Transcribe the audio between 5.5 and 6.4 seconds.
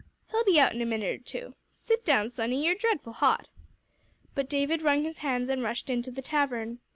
rushed into the